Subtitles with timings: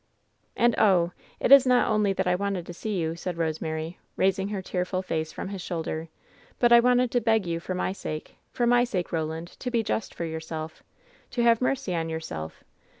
[0.55, 1.11] "And, oh!
[1.39, 5.03] it is not only that I wanted to see you," said Eosemary, raising her tearful
[5.03, 6.07] face from his shoul der,
[6.57, 9.83] "but I wanted to beg you for my sake— for my sake, Eoland, to be
[9.83, 10.81] just to yourself!
[11.29, 12.63] To have mercy on your self